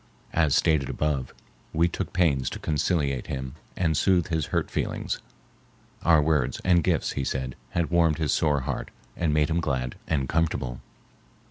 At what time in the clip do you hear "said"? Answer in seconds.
7.23-7.55